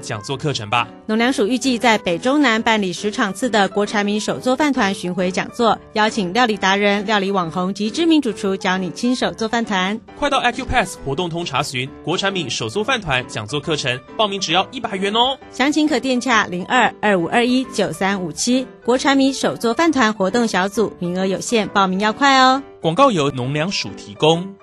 [0.00, 0.88] 讲座课程吧。
[1.06, 10.00] 农粮署预计在北中南办理十场次的国产米手做饭团巡回讲座，邀请料理达人、料理网红及知名主厨教你亲手做饭团。
[10.18, 15.36] 快到 iQpass 活动通查询国产米手做饭团讲座课程，报名只要一百元哦。
[15.50, 18.66] 详情可电洽零二二五二一九三五七。
[18.84, 22.62] 国产米手做饭团活动小组名额有限，报名要快哦。
[22.80, 24.54] 广告由农粮署提供。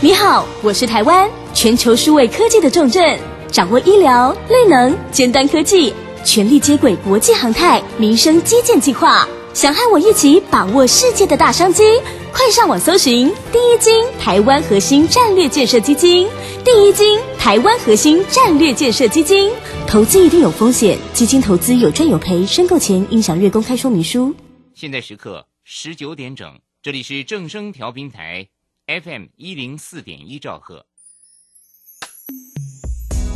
[0.00, 3.18] 你好，我是台湾全球数位科技的重镇。
[3.54, 5.94] 掌握医疗、绿能、尖端科技，
[6.24, 9.28] 全力接轨国际航太、民生基建计划。
[9.52, 11.84] 想和我一起把握世界的大商机？
[12.32, 16.26] 快上网搜寻第一金台湾核心战略建设基金。
[16.64, 19.52] 第一金台湾核心战略建设基金，
[19.86, 24.34] 投资一定有风险，基金投资有赚有赔，申购前应详阅公开说明书。
[24.74, 28.48] 现在时刻十九点整，这里是正声调频台
[28.88, 30.86] FM 一零四点一兆赫。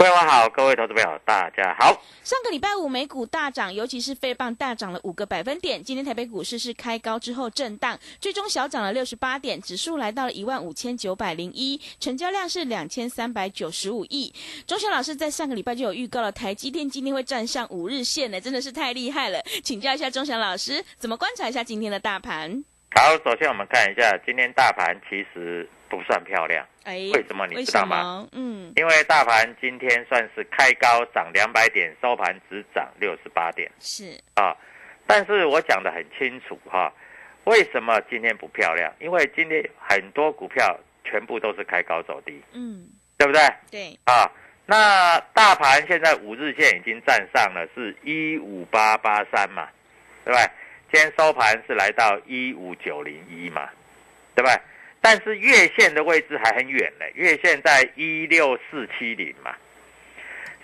[0.00, 1.92] 各位好，各位投资朋友，大家好。
[2.24, 5.84] 上个礼拜五美股大涨，尤其是费棒大涨了五个百分点。
[5.84, 14.32] 今天台北股市是开高之后震荡，最终小涨了六十八点，指数来到了一万五千九百零一，成交量是两千三百九十五亿。
[14.66, 19.38] 钟祥老师在上个礼拜就有预告了，台积电今天会站上五日线呢，真的是太厉害了。
[19.62, 22.64] 请教一下钟祥老师，怎么观察一下今天的大盘？
[22.94, 26.66] 好，首先我们看一下今天大盘其实不算漂亮。
[26.84, 28.26] 哎，为什么你知道吗？
[28.32, 33.70] 嗯，因为大盘今天算是开高涨两百点，收盘只涨六十八点。
[33.80, 34.56] 是啊，
[35.06, 36.90] 但是我讲的很清楚哈，
[37.44, 38.90] 为什么今天不漂亮？
[39.00, 43.42] 因为今天很多股票全部都是开高走低，嗯，对不对？
[43.70, 44.30] 对啊，
[44.64, 49.68] 那大盘现在五日线已经站上了，是一五八八三嘛，
[50.24, 50.50] 对不对？
[50.92, 53.68] 今天收盘是来到一五九零一嘛，
[54.34, 54.60] 对不对？
[55.00, 59.54] 但是月线的位置还很远呢，月线在一六四七零嘛。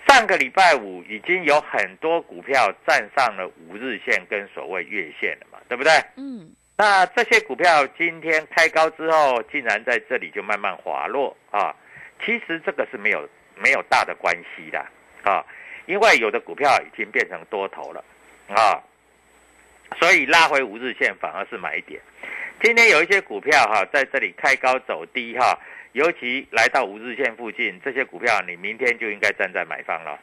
[0.07, 5.91] 上个礼拜五已经有很多股票站上了五日线跟所谓月线了嘛，对不对？
[6.15, 6.49] 嗯。
[6.77, 11.75] 那这些股票今天开高之后，竟然在这里就慢慢滑落啊！
[12.23, 14.79] 其实这个是没有没有大的关系的
[15.23, 15.43] 啊，
[15.87, 18.05] 因为有的股票已经变成多头了
[18.49, 18.77] 啊，
[19.99, 21.99] 所以拉回五日线反而是买点。
[22.61, 25.57] 今天有一些股票哈，在这里开高走低哈，
[25.91, 30.19] 尤其来到五日线附近，这些股票你明天就应该站在买方了，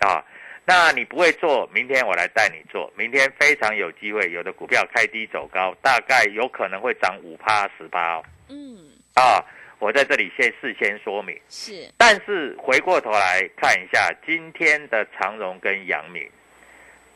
[0.00, 0.22] 啊，
[0.66, 9.42] 那你不会做，明天我来带你做，明天非常有机会，有的股票开低走高，大概有可能会涨五趴十趴哦，嗯，啊，
[9.78, 16.28] 我在这里先事先说明，是，但是回过头来看一下今天的长荣跟阳明。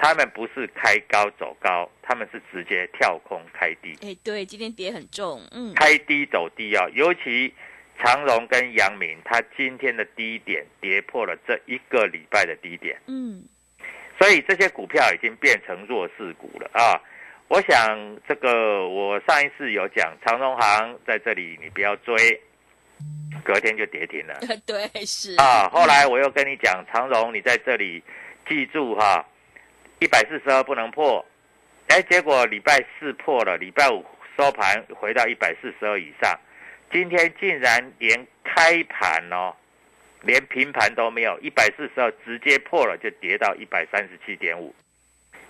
[0.03, 3.97] 他们不是开高走高，他们是直接跳空开低。
[4.03, 7.55] 哎，对，今天跌很重，嗯，开低走低啊，尤其
[8.01, 13.45] 长荣跟阳明，它今天的低点跌破了这一个礼拜的低点，嗯，
[14.19, 17.01] 所以这些股票已经变成弱势股了啊。
[17.47, 22.41] 我想这个我上一次有讲长荣行在这里，你不要追，
[23.45, 24.35] 隔天就跌停了。
[24.67, 25.69] 对，是啊。
[25.69, 28.03] 后来我又跟你讲长荣，你在这里
[28.49, 29.25] 记住哈。
[30.03, 31.25] 一百四十二不能破，
[31.87, 34.05] 哎，结果礼拜四破了，礼拜五
[34.37, 36.37] 收盘回到一百四十二以上，
[36.91, 39.55] 今天竟然连开盘哦，
[40.23, 44.75] 连平盘都没有，一百四十二直接破了，就跌到一百三十七点五，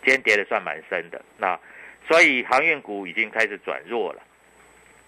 [0.04, 1.58] 今天跌的算蛮深的，那
[2.06, 4.22] 所以航运股已经开始转弱了，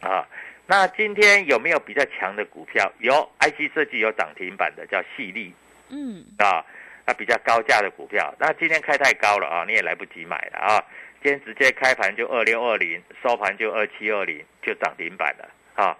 [0.08, 0.26] 啊，
[0.66, 2.90] 那今天有没有比较强的股票？
[3.00, 5.52] 有，IC 设计有涨停板的，叫细粒，
[5.90, 6.64] 嗯，啊。
[7.06, 10.84] 那比较高价的股票，那今天开太高了啊，你也来不及买了啊。
[11.22, 15.96] 今天直接开盘就二六二零，收盘就二七二零，就涨停板了啊。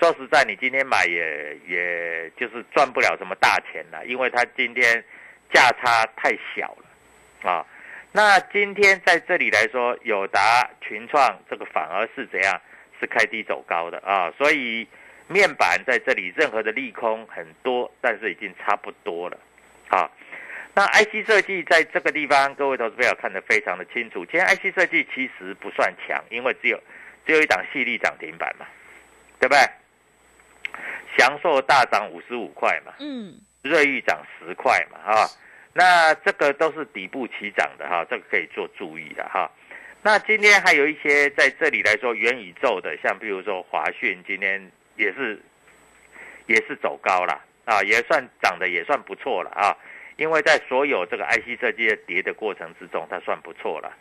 [0.00, 5.04] 说实在，你今天买也也就是赚不了什么大钱了，因为它今天
[5.52, 7.64] 价差太小了啊。
[8.10, 12.60] 那今天在这里来说，友达、群创这个反而是怎样？
[13.00, 14.32] 是开低走高的啊。
[14.38, 14.86] 所以
[15.28, 19.38] 面板在这里任何的利空很多，但是已经差不多了
[19.88, 20.10] 啊。
[20.74, 24.26] 那 IC 设计在这个地方，各位投资友看得非常的清楚。
[24.26, 26.82] 今天 IC 设计其实不算强，因为只有
[27.24, 28.66] 只有一档细粒涨停板嘛，
[29.38, 29.60] 对不对？
[31.16, 35.30] 祥硕大涨五十五块嘛，嗯，瑞昱涨十块嘛，哈，
[35.72, 39.48] 那这个都是底部起涨的哈，这个可以做注意的哈。
[40.02, 45.40] 那今天还有一些在这里来说元宇宙的，像比如说华讯，今天也是
[46.46, 49.76] 也是走高了啊，也算涨得也算不错了啊。
[50.16, 53.92] 因为在所有这个 IC 设计的跌的过程之中，它算不错了。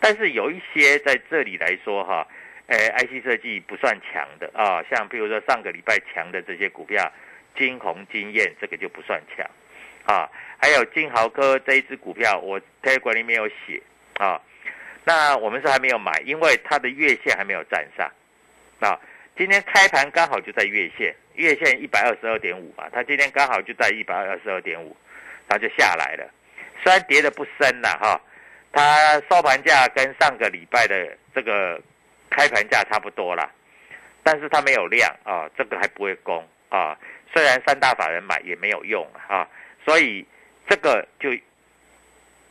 [0.00, 2.26] 但是有一些在这里来说哈，
[2.66, 7.10] 呃，IC 设计不算强的啊，像比如说上个礼拜强的这些股票，
[7.56, 9.48] 金鸿、金燕这个就不算强
[10.04, 10.28] 啊。
[10.58, 13.80] 还有金豪科这一只股票，我台股里面有写
[14.18, 14.40] 啊。
[15.04, 18.10] 那我们是还没有买，因为它的月线还没有站上
[18.80, 19.00] 啊。
[19.36, 24.96] 今天开盘刚好就在月线，月线一百二十二点五嘛，它今天刚好就在一百二十二点五。
[25.48, 26.28] 它就下来了，
[26.82, 28.20] 虽然跌的不深了哈，
[28.72, 31.80] 它收盘价跟上个礼拜的这个
[32.28, 33.50] 开盘价差不多了，
[34.22, 36.98] 但是它没有量啊，这个还不会攻啊。
[37.32, 39.48] 虽然三大法人买也没有用啊，
[39.84, 40.26] 所以
[40.68, 41.30] 这个就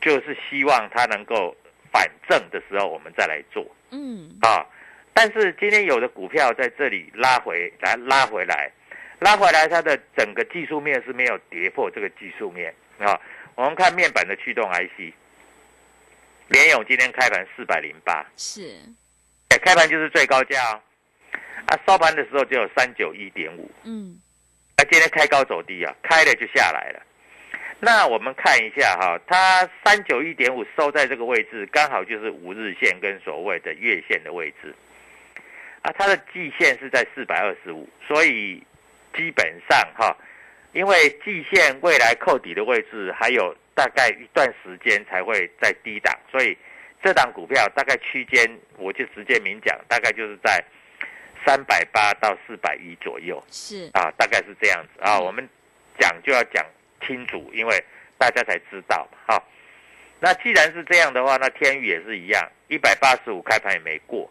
[0.00, 1.56] 就是希望它能够
[1.92, 4.64] 反正的时候我们再来做，嗯啊，
[5.12, 8.70] 但是今天有的股票在这里拉回来拉回来，
[9.18, 12.74] 拉回来它的整个技术面是没有跌破这个技术面。
[12.98, 13.20] 啊，
[13.54, 15.12] 我们看面板的驱动 IC，
[16.48, 18.78] 联勇今天开盘四百零八，是，
[19.48, 20.80] 开盘就是最高价哦，
[21.66, 24.18] 啊，收盘的时候只有三九一点五，嗯，
[24.76, 27.02] 啊，今天开高走低啊，开了就下来了。
[27.80, 34.74] 那我们看一下哈，它三九一点五收在这个位置，刚好就是五日线跟所谓的月线的位置，
[35.82, 38.62] 啊，它的季线是在四百二十五，所以
[39.14, 40.16] 基本上哈。
[40.76, 46.54] 因为季线未来扣底的位置还有大概一段时间才会在低档，所以
[47.02, 48.46] 这档股票大概区间
[48.76, 50.62] 我就直接明讲，大概就是在
[51.46, 53.88] 三百八到四百一左右，是。
[53.94, 55.00] 啊，大概是这样子。
[55.02, 55.18] 啊。
[55.18, 55.48] 我们
[55.98, 56.62] 讲就要讲
[57.06, 57.82] 清楚，因为
[58.18, 59.08] 大家才知道
[60.20, 64.30] 那既然是这样的话，那天宇也是一样，一百八十五开盘也没过，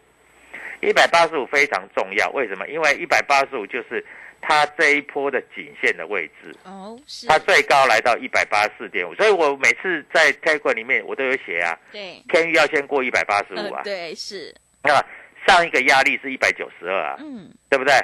[0.80, 2.66] 一百八十五非常重要，为什么？
[2.68, 4.04] 因为一百八十五就是。
[4.48, 14.54] 它这一波的颈线的位置哦，是它最高来到一百八十四点五，所以我每次在开馆里面我都有写啊，对，天域要先过一百八十五啊，对，是
[14.84, 15.04] 那
[15.48, 17.94] 上一个压力是一百九十二啊，嗯，对不对？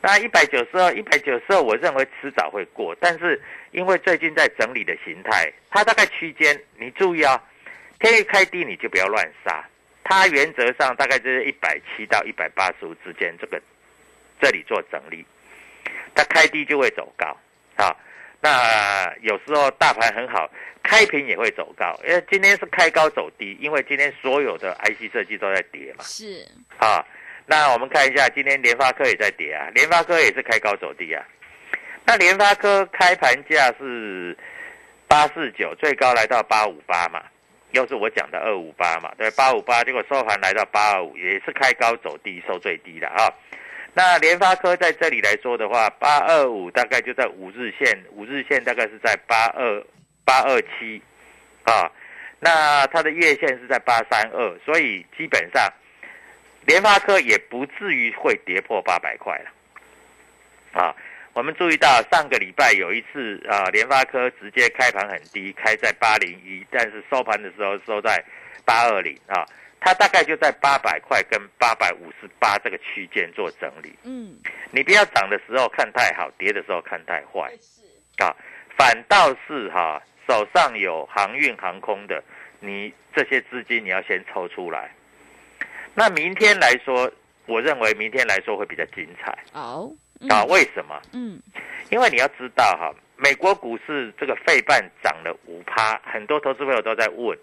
[0.00, 3.38] 那一百九十二，一百九十二，我认为迟早会过，但是
[3.72, 7.42] 因为最近在整理的形态，它大概区间，你注意啊，
[7.98, 9.62] 天域开低你就不要乱杀，
[10.04, 13.60] 它原则上大概就是一百七到一百八十五之间，这个
[14.40, 15.24] 这里做整理。
[16.14, 17.36] 它开低就会走高，
[17.74, 17.90] 啊，
[18.40, 20.48] 那有时候大盘很好，
[20.80, 26.46] 开平也会走高，因为今天是开高走低，因为今天所有的 IC 设计都在跌嘛，是，
[26.78, 27.04] 啊，
[27.46, 31.26] 那我们看一下今天联发科也在跌啊，联发科也是开高走低啊，
[32.06, 34.38] 那联发科开盘价是
[35.08, 37.24] 八四九，最高来到八五八嘛，
[37.74, 43.28] 又是我讲的二五八嘛，对，八五八，结果收盘来到八二五，也是开高走低，收最低的啊。
[43.92, 49.84] 那联发科在这里来说的话，八二五大概就在五日线，五日线大概是在八二
[50.24, 51.02] 八二七，
[51.64, 51.90] 啊，
[52.38, 55.68] 那它的月线是在八三二，所以基本上
[56.66, 60.94] 联发科也不至于会跌破八百块了，啊，
[61.34, 68.24] 我们注意到上个礼拜有一次啊，联发科直接开盘很低，开在八零一，但是收盘的时候收在
[68.64, 69.44] 八二零啊。
[69.80, 73.92] 它大概就在八百块跟八百五十八这个区间做整理。
[74.04, 74.34] 嗯，
[74.70, 77.52] 你不要涨的时候看太好，跌的时候看太坏。
[78.18, 78.34] 啊，
[78.78, 82.22] 反倒是哈，手上有航运航空的，
[82.60, 84.90] 你这些资金你要先抽出来。
[85.94, 87.10] 那明天来说，
[87.44, 90.44] 我认为明天来说会比较精彩哦，嗯啊？
[90.44, 91.00] 为什么？
[91.12, 91.40] 嗯，
[91.90, 97.38] 因为你要知道哈，美国股市这个费半涨了五趴，很多投资朋友都在问，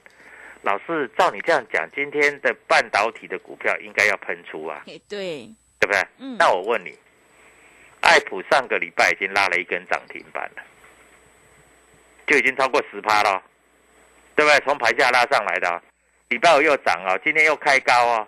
[0.64, 5.50] 老师，照你这样讲，今天的半导体的股票应该要喷出啊，哎，对，
[5.80, 6.02] 对不对？
[6.18, 6.98] 嗯那我问你，
[8.02, 10.64] 爱普上个礼拜已经拉了一根涨停板了，
[12.28, 13.42] 就已经超过十趴了，
[14.36, 14.60] 对不对？
[14.62, 15.82] 从盘下拉上来的哦，
[16.30, 18.28] 礼拜五又涨哦，今天又开高哦，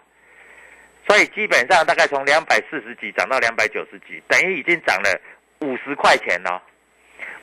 [1.07, 5.21] 所以基本上大概从两百四十几涨到两百九十几，等于已经涨了
[5.59, 6.61] 五十块钱哦，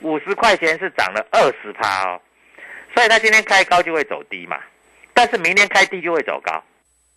[0.00, 2.20] 五十块钱是涨了二十趴哦，
[2.94, 4.58] 所以它今天开高就会走低嘛，
[5.14, 6.62] 但是明天开低就会走高，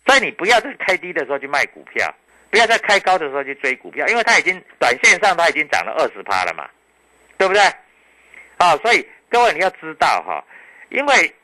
[0.06, 2.14] 所以你不要在开低的时候去卖股票。
[2.50, 6.70] 不要在开高的时候去追股票，因为它已经短线上它已经涨了二十趴了嘛，
[7.36, 7.60] 对不对？
[8.58, 10.40] 啊，所以各位你要知道哈，
[10.88, 11.34] 因为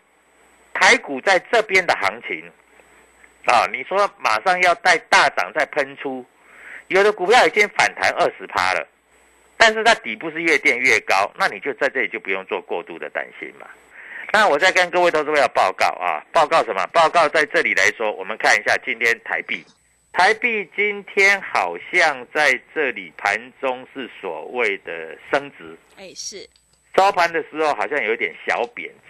[0.72, 2.48] 台股在这边的行情
[3.50, 6.24] 啊，你说马上要带大涨再喷出，
[6.86, 8.86] 有的股票已经反弹二十趴了，
[9.56, 13.66] 但是它底部是越垫越高，那你就在这里就不用做过度的担心嘛。
[14.32, 16.86] 那我再跟各位投资朋友报告啊，报告什么？
[16.92, 19.64] 报告在这里来说，我们看一下今天台币。
[20.12, 26.48] 台币今天好像在这里盘中是所谓的升值，哎，是，
[26.96, 29.09] 收盘的时候好像有点小贬值，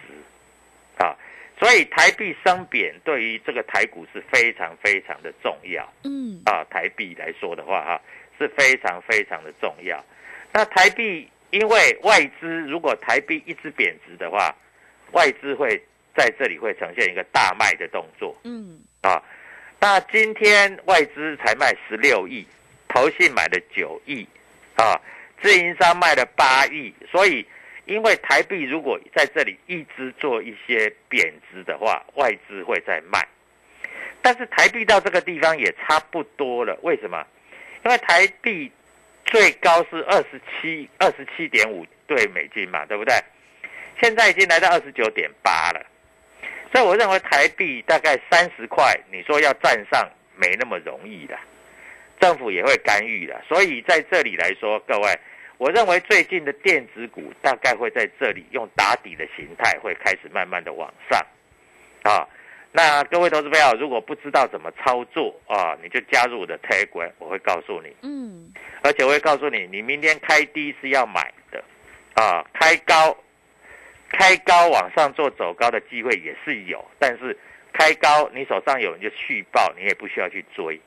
[1.61, 6.63] 所以台币升贬对于这个台股是非常非常的重要嗯，啊。
[6.71, 8.01] 台币来说的话，哈
[8.39, 10.03] 是非常非常的重要。
[10.51, 14.55] 那台币因为外资如果台币一直贬值的话，
[15.11, 15.79] 外资会
[16.17, 19.21] 在这里会呈现一个大卖的动作，嗯，啊。
[19.79, 22.43] 那今天外资才卖十六亿，
[22.87, 24.27] 投信买了九亿，
[24.77, 24.99] 啊，
[25.39, 27.45] 自营商卖了八亿，所以
[27.91, 33.19] 因为台币如果在这里一直做一些贬值的话，外资会在卖，
[34.21, 37.21] 但是台币到这个地方也差不多了，为什么？
[37.83, 38.71] 因为台币
[39.25, 43.13] 最高是二十七二十七点五对美金嘛，对不对？
[44.01, 45.85] 现在已经来到二十九点八了。
[46.71, 51.37] 所以我认为台币大概三十块，你说要站上没那么容易的，
[52.21, 53.43] 政府也会干预的。
[53.49, 55.19] 所以在这里来说，各位，
[55.61, 61.23] 我认为最近的电子股大概会在这里用打底的形态，会开始慢慢的往上，
[62.01, 62.27] 啊。
[62.71, 68.51] 那各位投资朋友，如果不知道怎么操作啊，你就加入我的 Telegram，我会告诉你，嗯，
[68.81, 71.63] 而且我会告诉你，你明天开低是要买的，
[72.15, 73.15] 啊，开高。
[74.09, 77.37] 开高往上做走高的机会也是有，但是
[77.71, 80.81] 开高你手上有你就续报，你也不需要去追，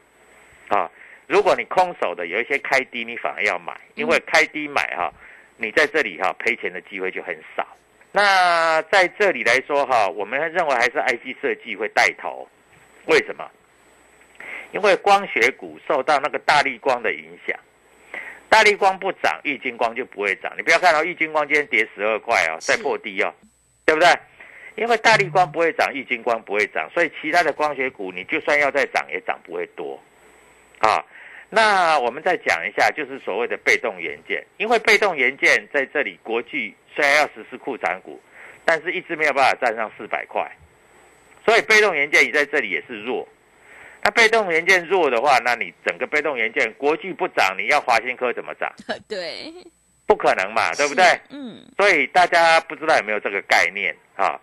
[0.67, 0.91] 啊，
[1.27, 5.13] 如果你空手的有一些开低，你反而要买，因为开低买哈、
[5.57, 7.67] 你在这里哈、赔钱的机会就很少。
[8.13, 12.49] 那在这里来说哈、我们认为还是 IC 设计会带头，
[13.07, 13.51] 为什么？
[14.73, 17.59] 因为光学股受到那个大力光的影响。
[18.49, 20.53] 大力光不涨，玉金光就不会涨。
[20.57, 23.35] 你不要看到玉金光今天跌十二块哦，再破低哦，
[23.85, 24.09] 对不对？
[24.77, 30.01] 因为大力光不会涨，玉金光不会涨，所以其他的光学股你就算要再涨，也涨不会多。
[30.79, 31.05] 啊，
[31.55, 38.21] 那我们再讲一下，就是所谓的被动元件，因为被动元件在这里，国巨虽然要实施库存股，
[38.65, 40.51] 但是一直没有办法站上四百块，
[41.47, 43.29] 所以被动元件也在这里也是弱。
[44.03, 48.69] 那被动元件弱的话，那你整个被动元件国巨不涨，你要华新科怎么涨？
[49.09, 49.55] 对，
[50.07, 51.05] 不可能嘛，对不对？
[51.31, 54.41] 嗯，所以大家不知道有没有这个概念啊？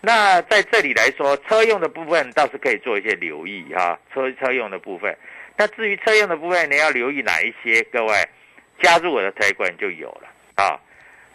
[0.00, 5.16] 那在这里来说，车用的部分倒是可以做一些留意哈、车车用的部分。
[5.58, 7.82] 那至于车用的部分，你要留意哪一些？
[7.92, 8.14] 各位
[8.80, 10.80] 加入我的推广就有了啊。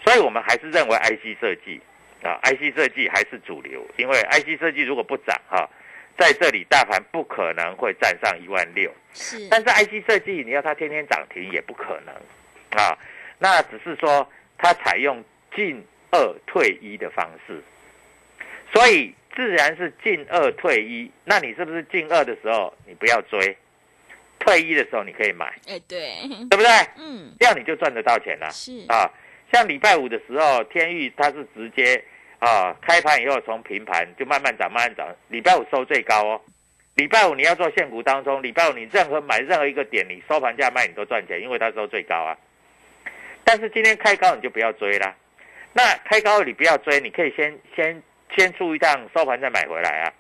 [0.04, 1.80] 所以我们还是认为 IC 设计
[2.24, 5.70] 啊，IC 设计还是主流，因为 IC 设计如果不涨哈、
[6.18, 8.90] 在这里大盘不可能会站上一万六。
[9.14, 12.16] 是，但是 IC 设计你要它天天涨停也不可能
[12.82, 12.98] 啊，
[13.40, 14.28] 那只是说
[14.58, 15.24] 它采用
[15.56, 17.62] 进二退一的方式，
[18.74, 21.12] 所以自然是进二退一。
[21.26, 23.56] 那你是不是进二的时候你不要追，
[24.46, 26.16] 退一的时候你可以买，哎，对，
[26.50, 26.70] 对不对？
[26.98, 29.10] 嗯，这样你就赚得到钱了是，啊。
[29.52, 32.04] 像礼拜五的时候，天域它是直接
[32.40, 36.42] 啊开盘以后从平盘就慢慢涨，慢慢涨，礼拜五收最高哦。
[36.96, 42.38] 礼拜五你要做现股当中，礼拜五你任何买任何一个点，你收盘价卖你都赚钱，因为它收最高啊。
[43.44, 45.16] 但是今天开高你就不要追啦。
[45.74, 48.02] 那开高你不要追，你可以先先
[48.36, 50.14] 先出一趟收盘再买回来啊。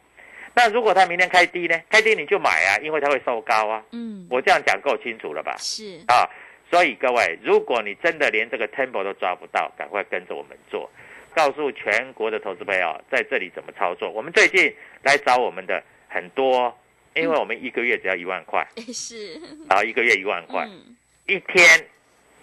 [0.55, 1.79] 那如果它明天开低呢？
[1.89, 3.83] 开低你就买啊，因为它会收高啊。
[3.91, 5.55] 嗯，我这样讲够清楚了吧？
[5.57, 6.29] 是，啊，
[6.69, 10.89] 所以各位，如果你真的连这个 tempo 都抓不到，赶快跟着我们做。
[11.35, 14.07] 告诉全国的投资朋友在这里怎么操作。
[14.11, 16.77] 我们最近来找我们的很多，
[17.15, 19.33] 因为我们一个月只要一万块， 是，
[19.67, 20.95] 然后一个月一万块，嗯，
[21.25, 21.65] 一天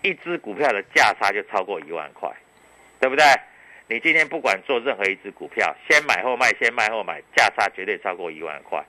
[0.02, 2.28] 一只股票的价差就超过一万块，
[2.98, 3.24] 对不对？
[3.90, 8.80] 你今天不管做任何一只股票，先买后卖，先卖后买，价差绝对超过一万块。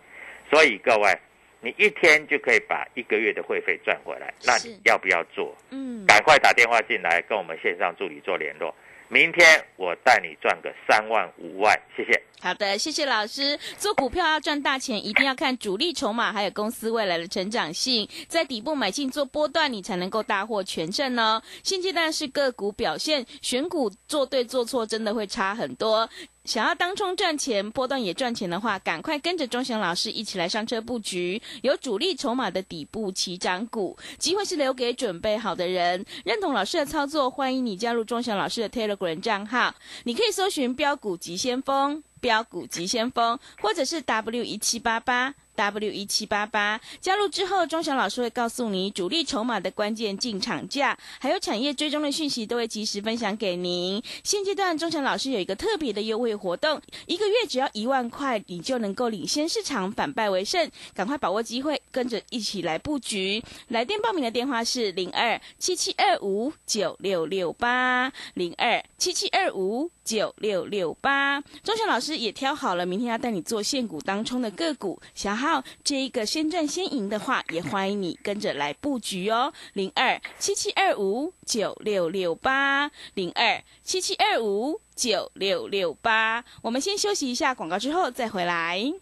[0.47, 1.11] 所以各位，
[1.59, 5.57] 你一天就可以把一个月的会费赚回来，那你要不要做？
[5.71, 8.75] 嗯，赶快打电话进来跟我们线上助理做联络。
[9.11, 12.23] 明天我带你赚个三万五万，谢谢。
[12.39, 13.59] 好的，谢谢老师。
[13.77, 21.43] 做股票要赚大钱，一定要看主力筹码，还有公司未来的成长性，在底部买进做波段，你才能够大获全胜哦。
[21.61, 26.09] 现阶段是个股表现，选股做对做错真的会差很多。
[26.51, 36.05] 想要当冲赚钱，波段也赚钱的话，赶快跟着钟祥老师一起来上车布局，有主力筹码的底部起涨股，机会是留给准备好的人。
[36.25, 42.03] 认同老师的操作，欢迎你加入钟祥老师的 Telegram 账号，你可以搜寻标股急先锋。
[42.19, 54.01] 标股急先锋，或者是 W 一七八八 W 一七八八，加入之后，钟祥老师会告诉你主力筹码的关键进场价，还有产业追踪的讯息，都会及时分享给您。
[54.23, 60.67] 现阶段，钟祥老师有一个特别的优惠活动，一个月只要一万块，你就能够领先市场，反败为胜。
[60.95, 63.43] 赶快把握机会，跟着一起来布局。
[63.67, 71.39] 来电报名的电话是零二七七二五九六六八零二七七二五九六六八。
[71.63, 74.99] 钟祥老师也挑好了，明天要带你做现股当冲的个股。
[75.13, 75.50] 小哈
[75.83, 79.53] 这一个先赚先赢的话，也欢迎你跟着来布局哦。
[79.73, 86.43] 零二七七二五九六六八零二七七二五九六六八。
[86.61, 88.93] 我们先休息一下广告，之后再回来。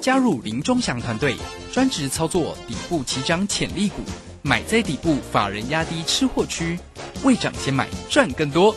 [0.00, 1.36] 加入林忠祥团队，
[1.72, 4.02] 专职操作底部起涨潜力股，
[4.42, 6.78] 买在底部，法人压低吃货区，
[7.24, 8.74] 未涨先买赚更多。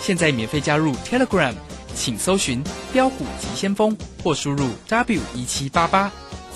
[0.00, 1.54] 现在免费加入 Telegram，
[1.94, 6.10] 请搜寻“标股急先锋”或输入 W 一七八八，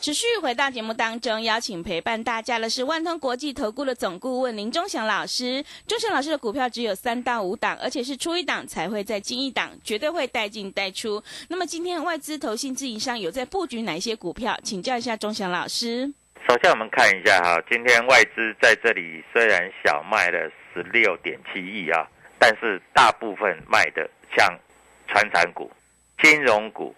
[0.00, 5.62] 持续回到节目当中，邀请陪伴大家的是万通国际投顾的总顾问林忠祥老师。
[5.86, 11.22] 忠祥老师的股票只有三到五档，而且是出一档才会再进一档，绝对会带进带出。
[11.48, 14.58] 那么今天外资、投信、自营商有在布局哪些股票？
[14.64, 16.10] 请教一下忠祥老师。
[16.48, 22.08] 首先我们看一下哈，今天外资在这里虽然小卖了十六点七亿啊，
[22.38, 24.48] 但是大部分卖的像
[25.08, 25.70] 传产股、
[26.22, 26.94] 金融股、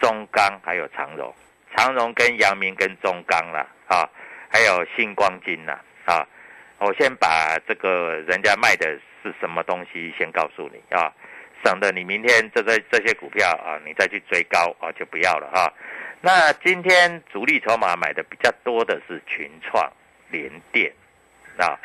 [0.00, 1.32] 中钢还有长荣。
[1.76, 4.08] 长荣跟阳明跟中钢啦，啊，
[4.50, 6.26] 还有星光金啦，啊，
[6.78, 11.12] 我先把这个人家卖的是什么东西先告诉你啊，
[11.64, 15.72] 省得你明天这这这些股票啊，你再去追高啊就不要了啊。
[16.20, 19.90] 那今天主力筹码买的比较多的是群创、
[20.30, 20.92] 联电，
[21.56, 21.78] 啊，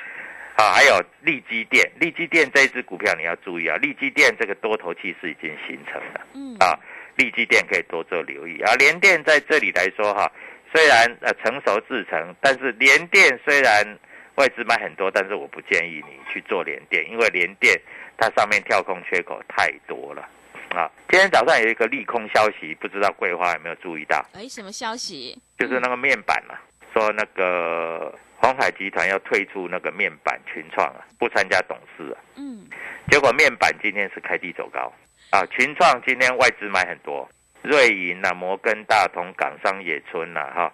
[0.58, 6.78] 啊，还有利基电，利基电这一只股票你要注意啊，利基电这个多头气势已经形成了，嗯啊。
[7.18, 10.32] 利基电可以多做留意啊，联电在这里来说哈，
[10.74, 13.98] 虽然呃成熟制成，但是联电虽然
[14.36, 17.80] 外资买很多，但是我不建议你去做联电，因为联电
[18.18, 20.28] 它上面跳空缺口太多了
[20.72, 20.92] 啊。
[21.10, 24.24] 今天早上有一个利空消息，不知道桂花有没有注意到？
[24.34, 25.38] 哎，什么消息？
[25.58, 26.60] 就是那个面板啊，
[26.94, 32.20] 说那个红海集团要退出那个面板群创啊，不参加董事啊。
[32.36, 32.68] 嗯，
[33.10, 34.92] 结果面板今天是开低走高。
[35.32, 37.28] 啊，群创今天外资买很多，
[37.62, 40.72] 瑞银啊、摩根大通、港商野村呐，哈，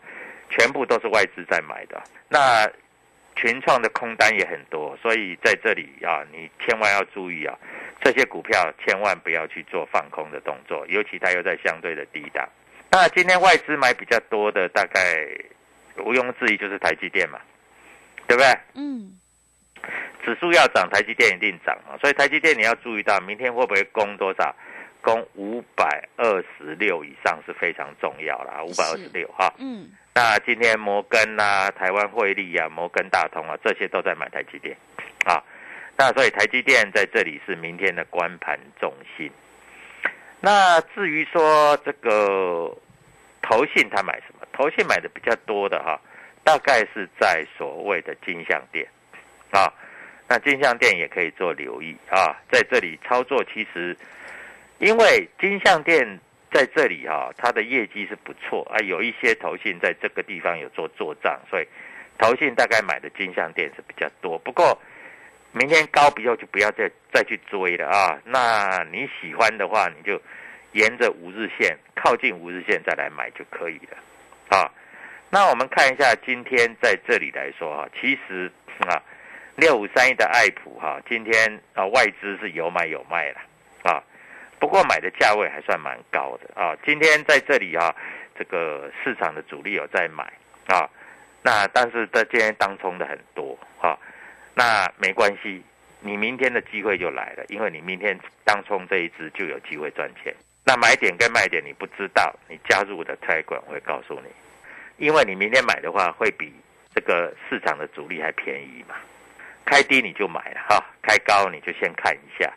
[0.49, 2.01] 全部都是外资在买的。
[2.29, 2.69] 那
[3.35, 7.57] 群创的空单也很多，所以在这里啊，你千万要注意啊，
[8.01, 12.47] 这些股票千万不要去做放空的动作，尤其它又在相对的低档。
[12.91, 15.25] 那今天外资买比较多的，大概
[15.97, 17.39] 毋庸置疑就是台积电嘛，
[18.27, 18.47] 对不对？
[18.75, 19.17] 嗯。
[20.23, 21.97] 指数要涨，台积电一定涨啊！
[21.99, 24.55] 所以台积电你要注意到，明天会不会攻多少？
[25.01, 29.51] 攻五百二十六以上是非常重要啦，五百二十六哈。
[29.57, 29.89] 嗯。
[30.13, 34.77] 那今天摩根啊、台湾汇利啊、摩根大通啊，这些都在买台积电
[35.25, 35.41] 啊。
[35.97, 39.31] 那所以台积电在这里是明天的关盘重心。
[40.39, 42.77] 那至于说这个
[43.41, 44.45] 投信他买什么？
[44.53, 45.99] 投信买的比较多的哈，
[46.43, 48.87] 大概是在所谓的金项店
[49.51, 49.71] 啊。
[50.27, 53.95] 那金项店也可以做留意啊，在这里操作其实，
[54.79, 61.67] 因为金项店在这里、啊，它的业绩是不错啊，有一些投信在这个地方有做做账，所以
[62.17, 64.39] 投信大概买的金项店是比较多。
[64.39, 64.79] 不过
[65.51, 68.17] 明天高比后就不要再再去追了啊。
[68.23, 70.21] 那你喜欢的话，你就
[70.71, 73.97] 沿着五日线靠近五日线再来买就可以了
[74.57, 74.71] 啊。
[75.29, 78.49] 那我们看一下今天在这里来说哈，其实
[78.87, 79.03] 啊，
[79.55, 83.41] 六五三一的爱普哈，今天啊外资是有买有卖了
[83.83, 84.01] 啊，
[84.59, 86.75] 不过买的价位还算蛮高的啊。
[86.85, 87.93] 今天在这里啊，
[88.37, 90.23] 这个市场的主力有在买
[90.67, 90.89] 啊，
[91.43, 93.97] 那但是在今天当冲的很多哈，
[94.55, 95.61] 那没关系，
[95.99, 100.33] 你明天的机会就来了，因为你明天当冲这一支就有机会赚钱。
[100.63, 104.27] 那买点跟卖点你不知道，你加入我的财管会告诉你。
[104.97, 106.53] 因为你明天买的话，会比
[106.93, 108.95] 这个市场的主力还便宜嘛。
[109.65, 112.51] 开低你就买了哈，开高你就先看一下。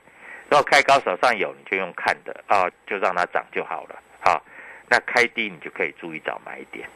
[0.50, 4.40] 如果开高手上有，你就用看的啊，就让它涨就好了哈。
[4.88, 6.88] 那开低你就可以注意找买点。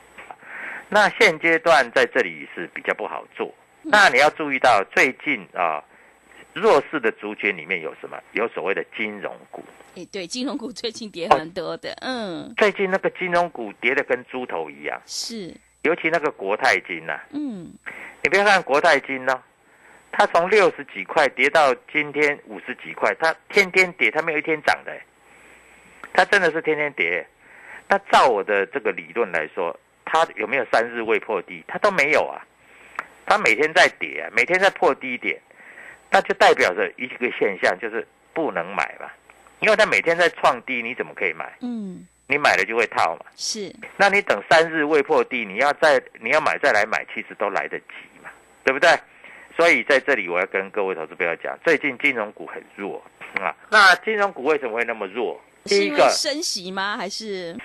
[0.88, 3.52] 那现阶段在这里是比较不好做。
[3.82, 5.82] 那你要注意到最近啊，
[6.52, 8.18] 弱势的族群里面有什么？
[8.32, 9.64] 有所谓的金融股。
[9.96, 17.72] 哎，对，金融股最近跌很多的，嗯，最近那个金融股跌的跟猪头一样，是，尤其那个国泰金呐，嗯，
[18.22, 19.42] 你不要看国泰金呢，
[20.10, 24.92] 它从六十几块跌到今天五十几块，它天天跌，它没有一天涨的，
[26.12, 27.26] 它真的是天天跌。
[27.88, 31.64] 那照我的这个理论来说，它有没有三日未破低？
[31.68, 32.42] 它都没有啊，
[33.26, 35.40] 它每天在跌啊，每天在破低点，
[36.10, 39.10] 那就代表着一个现象，就是不能买嘛。
[39.60, 41.52] 因为它每天在创低，你怎么可以买？
[41.60, 43.26] 嗯，你买了就会套嘛。
[43.36, 48.30] 是，那你等三日未破低，你要再你要买再来买，其实都来得及嘛，
[48.64, 48.90] 对不对？
[49.58, 53.02] 所以在这里我要跟各位投资朋友讲，最近金融股很弱
[53.40, 53.52] 啊。
[53.72, 55.40] 那金融股为什么会那么弱？
[55.64, 56.96] 第一个升息吗？
[56.96, 57.58] 还是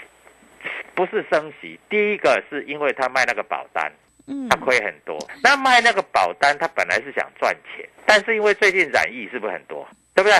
[0.95, 1.79] 不是升息？
[1.87, 3.91] 第一个是因为他卖那个保单，
[4.25, 5.15] 嗯，他亏很多。
[5.43, 9.87] 那卖那个保单，他本来是想赚钱，但是因为最近染疫是不是很多？
[10.15, 10.35] 对不对？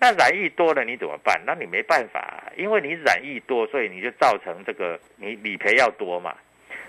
[0.00, 1.38] 那染疫多了你怎么办？
[1.46, 6.34] 那你没办法，因为你染疫多，所以你就造成这个你理赔要多嘛。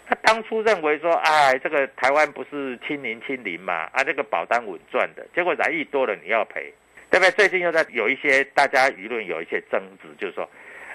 [0.07, 6.73] 他当初认为说，哎，这个台湾不是清零清零嘛，啊，这个保单稳赚的，结果染疫多了你要赔，
[7.09, 7.31] 对不对？
[7.31, 10.49] 最近又在有一些大家舆论有一些争执，就是说，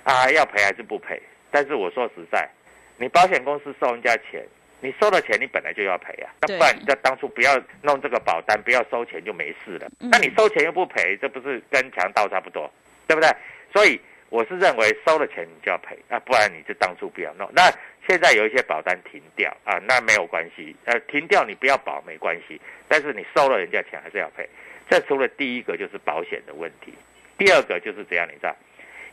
[0.04, 1.20] 啊，要赔还是不赔？
[1.50, 2.48] 但是我说实在，
[2.96, 4.46] 你保险公司收人家钱。
[4.82, 9.86] 你收了钱，你本来就要赔啊，那不然你在当初不要弄这个保单，不要收钱就没事了。
[9.98, 12.72] 那你收钱又不赔，这不是跟强盗差不多，
[13.06, 13.28] 对不对？
[13.74, 17.50] 所以我是认为收了钱你就要赔啊，不然你就当初不要弄。
[17.52, 17.70] 那
[18.08, 24.48] 现在有一些保单停掉啊，那没有关系，呃，停掉你不要保没关系，但是你收了人家钱还是要赔。
[24.88, 26.94] 这除了第一个就是保险的问题，
[27.36, 28.56] 第二个就是这样，你知道，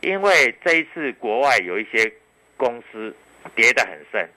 [0.01, 2.11] 因为这一次国外有一些
[2.55, 3.15] 公司
[3.55, 4.29] 跌得很深。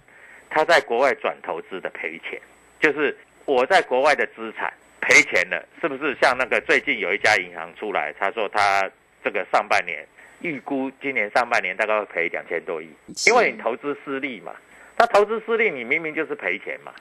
[0.53, 2.41] 他在国外转投资的赔钱，
[2.81, 6.13] 就是我在国外的资产赔钱了，是不是？
[6.21, 8.91] 像那个最近有一家银行出来，他说他
[9.23, 10.05] 这个上半年
[10.41, 12.89] 预估今年上半年大概会赔两千多亿，
[13.27, 14.55] 因为你投资失利嘛。
[14.97, 16.93] 他投资失利，你明明就是赔钱嘛，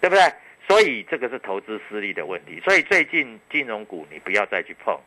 [0.00, 0.22] 对不对？
[0.66, 2.60] 所以这个是投资失利的问题。
[2.64, 4.98] 所以最近金融股你不要再去碰。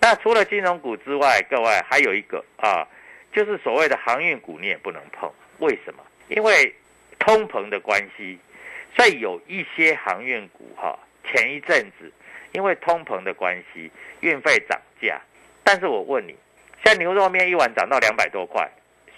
[0.00, 2.88] 那除了金融股之外，各位还有一个啊，
[3.32, 5.30] 就是所谓的航运股你也不能碰。
[5.58, 6.02] 为什么？
[6.28, 6.74] 因为
[7.18, 8.38] 通膨的关系，
[8.96, 12.10] 所以有一些航运股哈，前一阵子
[12.52, 15.20] 因为通膨的关系，运费涨价。
[15.62, 16.34] 但是我问你，
[16.84, 18.68] 像牛肉面一碗涨到两百多块，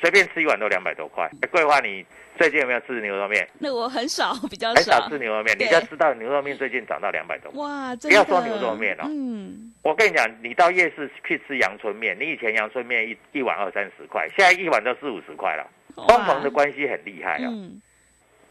[0.01, 1.31] 随便吃一碗都两百多块。
[1.51, 2.05] 桂花，你
[2.37, 3.49] 最近有没有吃牛肉面？
[3.59, 5.57] 那我很少，比较很少吃牛肉面。
[5.59, 7.51] 你要知道牛肉面最近涨到两百多。
[7.53, 15.69] 哇，不要说牛肉面了，嗯，我跟你讲，你到夜市去吃阳春面，你以前阳春面一一碗二三十块，现在一碗都四五十块了。
[15.95, 17.51] 通膨的关系很厉害啊。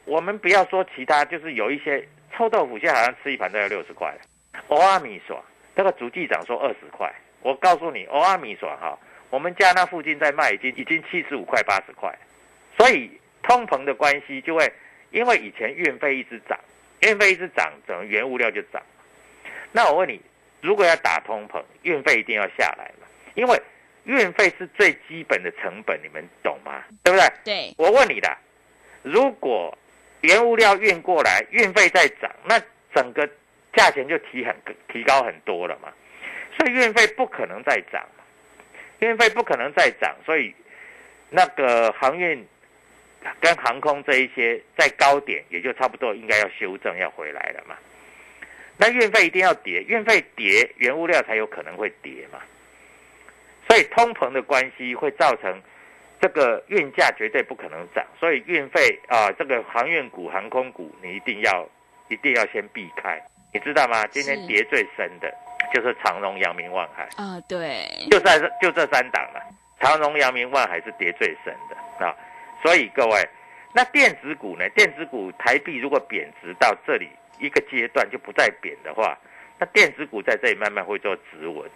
[0.05, 4.15] 我们不要说其他，就是有一些臭豆腐，现在好像吃一盘都要六十块。
[4.67, 5.41] 欧阿米爽，
[5.75, 7.11] 这个主机长说二十块。
[7.41, 8.97] 我告诉你，欧阿米爽哈，
[9.29, 12.13] 我们家那附近在卖，已经已经七十五块、八十块。
[12.77, 13.11] 所以
[13.43, 14.71] 通膨的关系就会，
[15.11, 16.59] 因为以前运费一直涨，
[17.01, 18.81] 运费一直涨，整个原物料就涨。
[19.71, 20.21] 那我问你，
[20.61, 23.07] 如果要打通膨，运费一定要下来嘛？
[23.35, 23.61] 因为
[24.03, 26.83] 运费是最基本的成本，你们懂吗？
[27.03, 27.29] 对不对？
[27.43, 27.73] 对。
[27.77, 28.37] 我问你的，
[29.03, 29.77] 如果
[30.21, 32.61] 原物料运过来，运费在涨，那
[32.93, 33.27] 整个
[33.73, 34.55] 价钱就提很
[34.91, 35.91] 提高很多了嘛，
[36.57, 38.05] 所以运费不可能再涨，
[38.99, 40.53] 运费不可能再涨，所以
[41.29, 42.45] 那个航运
[43.39, 47.75] 跟航空这一些在高点也就差不多应该要修正要回来了嘛，
[48.77, 52.39] 那运费一定要跌，运费跌，原物料才有可能会跌嘛，
[53.67, 55.61] 所以通膨的关系会造成。
[56.23, 61.67] 这个运价绝对不可能涨，所以运费啊，这个航运股、航空股你一定要
[62.09, 63.19] 一定要先避开。
[63.51, 64.05] 你知道吗？
[64.05, 65.33] 今天跌最深的
[65.73, 69.41] 就是长荣、阳明、万海，啊，对，就在这就这三档了。
[69.79, 72.15] 长荣、阳明、万海是跌最深的啊，
[72.61, 73.29] 所以各位，
[73.73, 74.69] 那电子股呢？
[74.69, 79.17] 电子股台币如果贬值到这里一个阶段就不再贬的话，
[79.57, 81.69] 那电子股在这里慢慢会做止稳。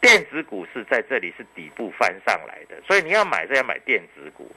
[0.00, 4.50] 电子股是在这里是底部翻上来的，所以你要买是要买电子股，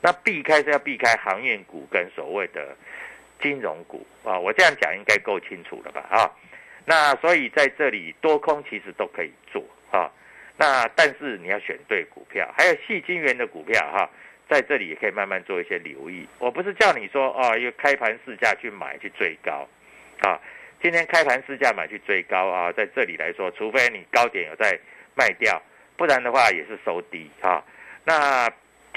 [0.00, 2.76] 那避开是要避开航运股跟所谓的
[3.40, 4.38] 金融股啊。
[4.38, 6.06] 我这样讲应该够清楚了吧？
[6.10, 6.30] 啊，
[6.84, 10.10] 那所以在这里多空其实都可以做啊。
[10.56, 14.08] 那但是你要选对股票，还有细金元的股票哈，
[14.48, 16.26] 在这里也可以慢慢做一些留意。
[16.38, 19.66] 我不是叫你说哦，要开盘市价去买去追高，
[20.20, 20.38] 啊，
[20.82, 24.78] 今天开盘市价买去追高啊，在这里来说，除非你高点有在
[25.14, 25.60] 卖掉，
[25.96, 27.64] 不然的话也是收低啊。
[28.04, 28.46] 那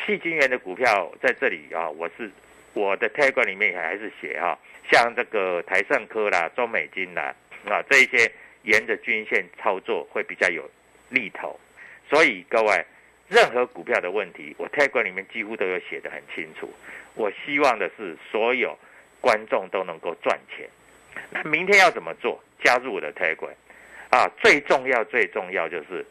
[0.05, 2.29] 细金元的股票在这里啊，我是
[2.73, 4.57] 我的 t a g 里面还是写哈、
[4.91, 7.33] 像这个台盛科啦、中美金啦
[7.69, 8.31] 啊这一些
[8.63, 10.69] 沿着均线操作会比较有
[11.09, 11.59] 利头，
[12.09, 12.85] 所以各位
[13.27, 16.71] 任何股票的问题，我 t a g 里面几乎都有写得很清楚。
[17.15, 18.77] 我希望的是所有
[19.21, 20.67] 观众都能够赚钱。
[21.29, 22.41] 那明天要怎么做？
[22.63, 23.47] 加入我的 t a g
[24.09, 26.05] 啊，最重要最重要就是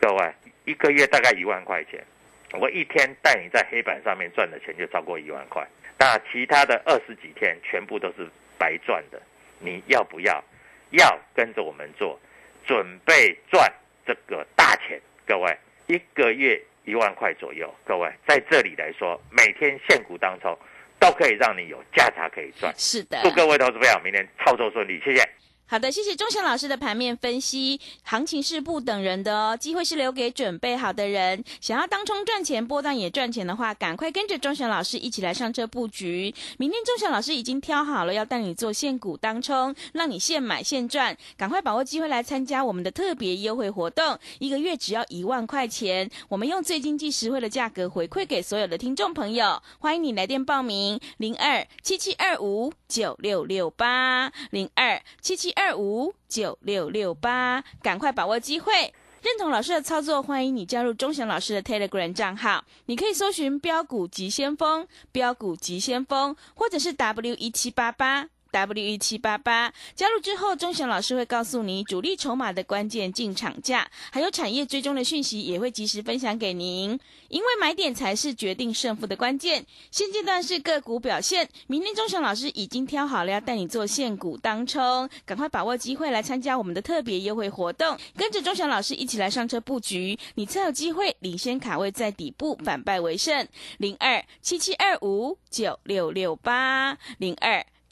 [0.00, 0.32] 各位
[0.64, 2.04] 一个月大概一万块钱，
[2.52, 5.66] 我一天带你在黑板上面赚的钱就超过一万块。
[5.98, 8.28] 那其他的二十几天全部都是
[8.58, 9.20] 白赚的，
[9.58, 10.42] 你要不要？
[10.90, 12.18] 要跟着我们做，
[12.66, 13.72] 准备赚
[14.06, 15.00] 这个大钱。
[15.26, 20.56] 各位，一个月一万块左右，各位在这里来说，每天现股当中
[20.98, 22.72] 都可以让你有价差可以赚。
[22.76, 23.20] 是的。
[23.22, 25.22] 祝各位投资朋友明天操作顺利，谢谢。
[25.68, 27.80] 好的，谢谢钟祥老师的盘面分析。
[28.04, 31.42] 行情是不等人的哦，机会是留给准备好的人。
[31.60, 36.32] 想要当冲赚钱、波段也赚钱的话，赶快跟着钟祥老师一起来上车布局。
[36.56, 41.16] 明天钟祥老师已经挑好了，要带你做现股当冲，让你现买现赚。
[41.36, 49.60] 赶快把握机会来参加我们的特别优惠活动，一个月只要一万块钱，我们用最经济实惠的价格回馈给所有的听众朋友。
[49.80, 55.55] 欢迎你来电报名：零二七七二五九六六八零二七七。
[55.56, 58.94] 二五九六六八，赶快把握机会！
[59.22, 62.62] 认同老师的操作，欢迎你加入钟祥老师的 Telegram 账号。
[62.84, 68.28] 你可以搜寻“标股急先锋”、“标股急先锋”，或者是 W 一七八八。
[68.50, 76.98] W 一七八八加入之后，钟祥老师会告诉你主力筹码的关键进场价，还有产业追踪的讯息，也会及时分享给您。
[77.28, 79.66] 因为买点才是决定胜负的关键。
[79.90, 93.46] 现阶段是个股表现，明天钟祥老师已经挑好了要带你做现股当冲，赶快把握机会来参加我们的特别优惠活动，跟着钟祥老师一起来上车布局，你才有机会领先卡位在底部，反败为胜。
[93.78, 97.66] 零二七七二五九六六八零二。